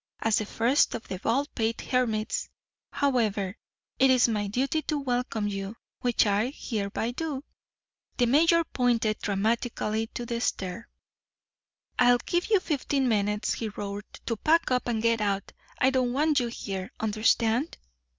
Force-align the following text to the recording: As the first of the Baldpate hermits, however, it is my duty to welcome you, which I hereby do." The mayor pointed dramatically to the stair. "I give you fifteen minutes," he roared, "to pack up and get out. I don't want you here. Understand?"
As 0.19 0.39
the 0.39 0.47
first 0.47 0.95
of 0.95 1.07
the 1.07 1.19
Baldpate 1.19 1.81
hermits, 1.81 2.49
however, 2.91 3.55
it 3.99 4.09
is 4.09 4.27
my 4.27 4.47
duty 4.47 4.81
to 4.81 4.97
welcome 4.97 5.47
you, 5.47 5.75
which 5.99 6.25
I 6.25 6.49
hereby 6.55 7.11
do." 7.11 7.43
The 8.17 8.25
mayor 8.25 8.63
pointed 8.73 9.19
dramatically 9.21 10.07
to 10.15 10.25
the 10.25 10.41
stair. 10.41 10.89
"I 11.99 12.17
give 12.25 12.49
you 12.49 12.59
fifteen 12.59 13.07
minutes," 13.07 13.53
he 13.53 13.69
roared, 13.69 14.05
"to 14.25 14.37
pack 14.37 14.71
up 14.71 14.87
and 14.87 15.03
get 15.03 15.21
out. 15.21 15.51
I 15.77 15.91
don't 15.91 16.13
want 16.13 16.39
you 16.39 16.47
here. 16.47 16.91
Understand?" 16.99 17.77